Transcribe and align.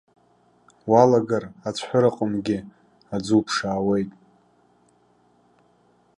Уалагар, 0.89 1.43
ацәҳәыраҟынгьы 1.67 2.57
аӡы 3.15 3.33
уԥшаауеит. 3.39 4.11